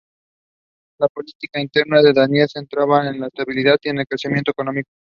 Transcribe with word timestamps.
Las 0.99 1.11
políticas 1.13 1.61
internas 1.61 2.03
de 2.03 2.11
Daniel 2.11 2.47
se 2.49 2.57
centraron 2.59 3.05
en 3.05 3.19
la 3.21 3.27
estabilidad 3.27 3.77
y 3.83 3.89
el 3.89 4.07
crecimiento 4.07 4.49
económico. 4.49 4.89